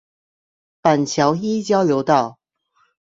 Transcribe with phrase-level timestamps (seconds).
[0.81, 2.39] 板橋一交流道